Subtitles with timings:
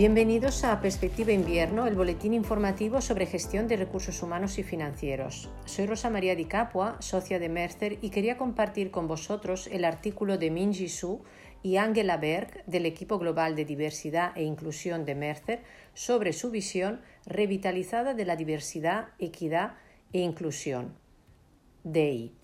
[0.00, 5.50] Bienvenidos a Perspectiva Invierno, el boletín informativo sobre gestión de recursos humanos y financieros.
[5.66, 10.38] Soy Rosa María Di Capua, socia de Mercer, y quería compartir con vosotros el artículo
[10.38, 11.20] de Minji Su
[11.62, 15.62] y Angela Berg del equipo global de diversidad e inclusión de Mercer
[15.92, 19.74] sobre su visión revitalizada de la diversidad, equidad
[20.14, 20.94] e inclusión.
[21.84, 22.39] DEI.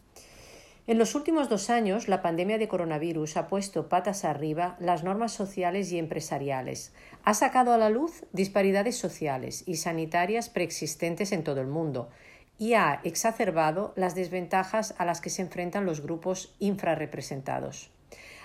[0.88, 5.32] En los últimos dos años, la pandemia de coronavirus ha puesto patas arriba las normas
[5.32, 6.92] sociales y empresariales,
[7.24, 12.08] ha sacado a la luz disparidades sociales y sanitarias preexistentes en todo el mundo
[12.56, 17.90] y ha exacerbado las desventajas a las que se enfrentan los grupos infrarrepresentados.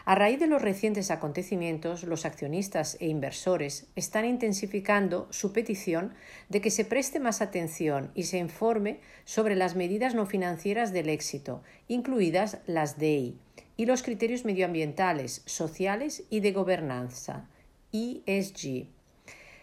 [0.04, 6.14] A raíz de los recientes acontecimientos, los accionistas e inversores están intensificando su petición
[6.50, 11.10] de que se preste más atención y se informe sobre las medidas no financieras del
[11.10, 13.38] éxito, incluidas las DEI,
[13.77, 17.48] y los criterios medioambientales, sociales y de gobernanza,
[17.91, 18.88] ESG.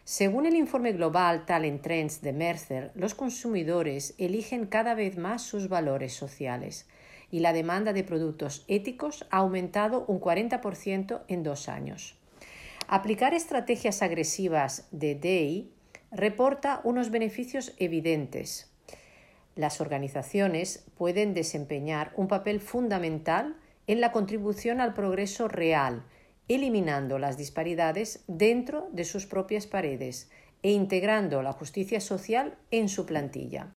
[0.04, 5.68] Según el informe global Talent Trends de Mercer, los consumidores eligen cada vez más sus
[5.68, 6.86] valores sociales
[7.30, 12.18] y la demanda de productos éticos ha aumentado un 40% en dos años.
[12.86, 15.70] Aplicar estrategias agresivas de DEI
[16.10, 18.72] reporta unos beneficios evidentes.
[19.56, 23.56] Las organizaciones pueden desempeñar un papel fundamental
[23.86, 26.04] en la contribución al progreso real,
[26.46, 30.30] eliminando las disparidades dentro de sus propias paredes
[30.62, 33.74] e integrando la justicia social en su plantilla.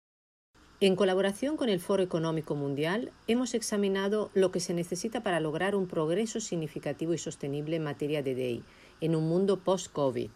[0.84, 5.76] En colaboración con el Foro Económico Mundial, hemos examinado lo que se necesita para lograr
[5.76, 8.64] un progreso significativo y sostenible en materia de DEI
[9.00, 10.32] en un mundo post-COVID.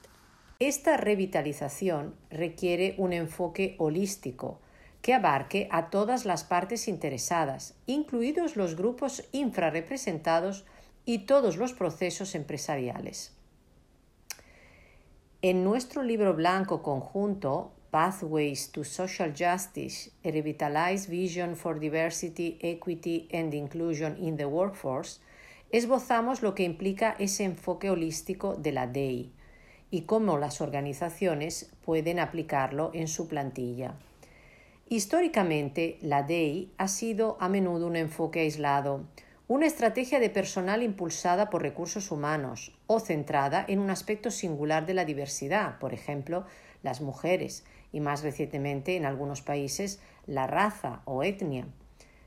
[0.60, 4.60] Esta revitalización requiere un enfoque holístico
[5.02, 10.64] que abarque a todas las partes interesadas, incluidos los grupos infrarrepresentados
[11.06, 13.36] y todos los procesos empresariales.
[15.42, 23.30] En nuestro libro blanco conjunto Pathways to Social Justice, a Revitalized Vision for Diversity, Equity
[23.32, 25.22] and Inclusion in the Workforce,
[25.72, 29.32] esbozamos lo que implica ese enfoque holístico de la DEI
[29.92, 33.94] y cómo las organizaciones pueden aplicarlo en su plantilla.
[34.90, 39.06] Históricamente, la DEI ha sido a menudo un enfoque aislado,
[39.48, 44.96] una estrategia de personal impulsada por recursos humanos o centrada en un aspecto singular de
[44.96, 46.46] la diversidad, por ejemplo,
[46.84, 47.64] las mujeres,
[47.96, 51.66] y más recientemente en algunos países la raza o etnia.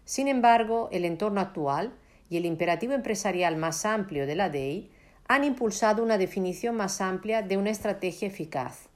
[0.06, 1.92] Sin embargo, el entorno actual
[2.30, 4.90] y el imperativo empresarial más amplio de la DEI
[5.26, 8.88] han impulsado una definición más amplia de una estrategia eficaz.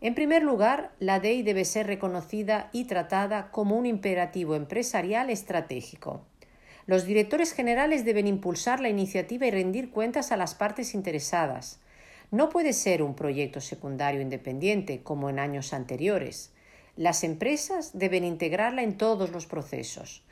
[0.00, 6.26] En primer lugar, la DEI debe ser reconocida y tratada como un imperativo empresarial estratégico.
[6.86, 11.78] Los directores generales deben impulsar la iniciativa y rendir cuentas a las partes interesadas,
[12.30, 16.52] no puede ser un proyecto secundario independiente como en años anteriores.
[16.96, 20.22] Las empresas deben integrarla en todos los procesos.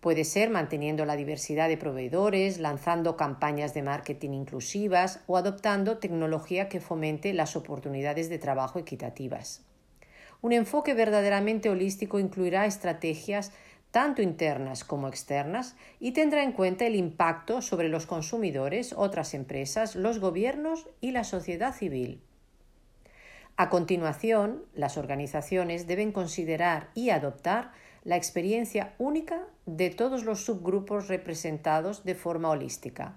[0.00, 6.68] Puede ser manteniendo la diversidad de proveedores, lanzando campañas de marketing inclusivas o adoptando tecnología
[6.68, 9.62] que fomente las oportunidades de trabajo equitativas.
[10.42, 13.52] Un enfoque verdaderamente holístico incluirá estrategias
[13.90, 19.96] tanto internas como externas, y tendrá en cuenta el impacto sobre los consumidores, otras empresas,
[19.96, 22.20] los gobiernos y la sociedad civil.
[23.56, 27.72] A continuación, las organizaciones deben considerar y adoptar
[28.04, 33.16] la experiencia única de todos los subgrupos representados de forma holística.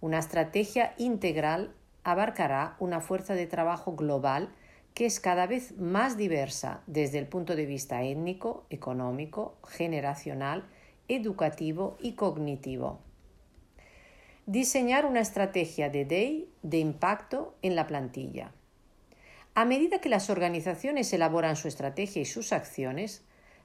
[0.00, 4.50] Una estrategia integral abarcará una fuerza de trabajo global
[4.94, 10.64] que es cada vez más diversa desde el punto de vista étnico, económico, generacional,
[11.08, 13.00] educativo y cognitivo.
[14.46, 18.52] Diseñar una estrategia de DEI de impacto en la plantilla.
[19.54, 23.22] A medida que las organizaciones elaboran su estrategia y sus acciones,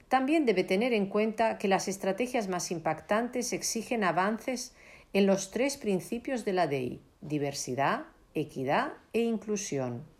[0.09, 4.74] también debe tener en cuenta que las estrategias más impactantes exigen avances
[5.13, 10.14] en los tres principios de la DEI, diversidad, equidad e inclusión.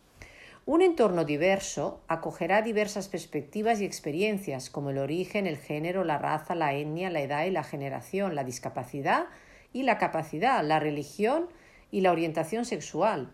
[0.68, 6.56] Un entorno diverso acogerá diversas perspectivas y experiencias, como el origen, el género, la raza,
[6.56, 9.28] la etnia, la edad y la generación, la discapacidad
[9.74, 11.50] y la capacidad, la religión
[11.92, 13.32] y la orientación sexual.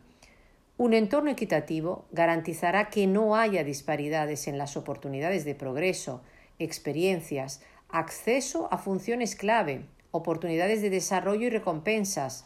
[0.76, 6.22] Un entorno equitativo garantizará que no haya disparidades en las oportunidades de progreso,
[6.60, 12.46] experiencias, acceso a funciones clave, oportunidades de desarrollo y recompensas,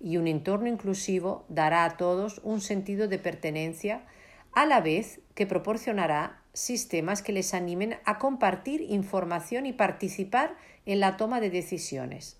[0.00, 4.02] y un entorno inclusivo dará a todos un sentido de pertenencia
[4.54, 10.56] a la vez que proporcionará sistemas que les animen a compartir información y participar
[10.86, 12.38] en la toma de decisiones.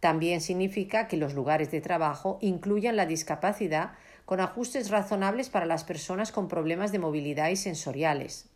[0.00, 3.92] También significa que los lugares de trabajo incluyan la discapacidad
[4.24, 8.48] con ajustes razonables para las personas con problemas de movilidad y sensoriales.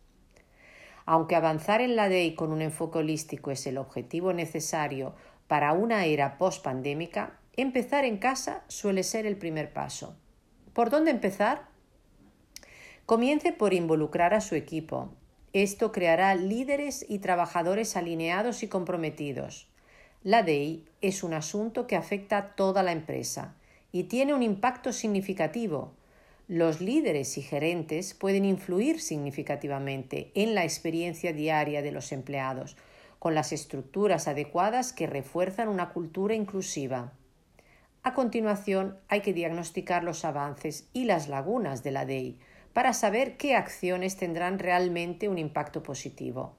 [1.05, 5.15] Aunque avanzar en la DEI con un enfoque holístico es el objetivo necesario
[5.47, 10.15] para una era post-pandémica, empezar en casa suele ser el primer paso.
[10.73, 11.70] ¿Por dónde empezar?
[13.11, 15.09] Comience por involucrar a su equipo.
[15.51, 19.67] Esto creará líderes y trabajadores alineados y comprometidos.
[20.23, 23.53] La DEI es un asunto que afecta a toda la empresa
[23.91, 25.91] y tiene un impacto significativo.
[26.47, 32.77] Los líderes y gerentes pueden influir significativamente en la experiencia diaria de los empleados,
[33.19, 37.11] con las estructuras adecuadas que refuerzan una cultura inclusiva.
[38.03, 42.39] A continuación, hay que diagnosticar los avances y las lagunas de la DEI
[42.73, 46.55] para saber qué acciones tendrán realmente un impacto positivo.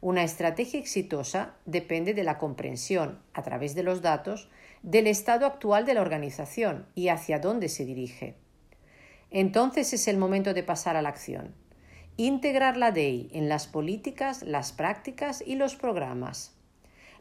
[0.00, 4.50] Una estrategia exitosa depende de la comprensión, a través de los datos,
[4.82, 8.36] del estado actual de la organización y hacia dónde se dirige.
[9.30, 11.54] Entonces es el momento de pasar a la acción.
[12.18, 16.54] Integrar la DEI en las políticas, las prácticas y los programas.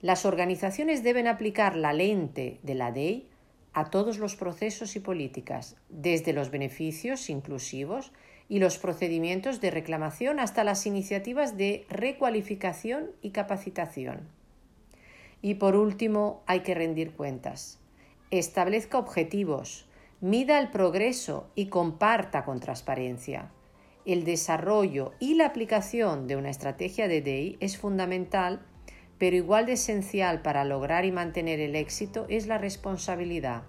[0.01, 3.29] Las organizaciones deben aplicar la lente de la DEI
[3.71, 8.11] a todos los procesos y políticas, desde los beneficios inclusivos
[8.49, 14.27] y los procedimientos de reclamación hasta las iniciativas de recualificación y capacitación.
[15.41, 17.79] Y por último, hay que rendir cuentas.
[18.31, 19.87] Establezca objetivos,
[20.21, 23.51] mida el progreso y comparta con transparencia.
[24.05, 28.65] El desarrollo y la aplicación de una estrategia de DEI es fundamental
[29.23, 33.63] pero igual de esencial para lograr y mantener el éxito es la responsabilidad.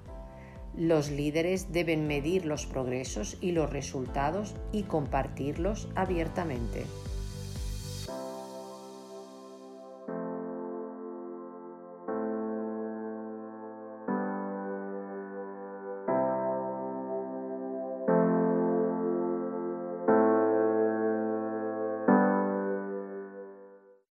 [0.77, 6.85] Los líderes deben medir los progresos y los resultados y compartirlos abiertamente.